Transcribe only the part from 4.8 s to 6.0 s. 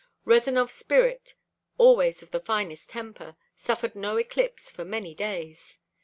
many days.